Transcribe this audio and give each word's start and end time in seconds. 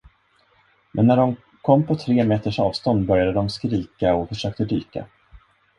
Men 0.91 1.07
när 1.07 1.17
de 1.17 1.35
kom 1.61 1.83
på 1.87 1.95
tre 1.95 2.23
meters 2.23 2.59
avstånd 2.59 3.05
började 3.07 3.33
de 3.33 3.49
skrika 3.49 4.15
och 4.15 4.27
försökte 4.29 4.65
dyka. 4.65 5.05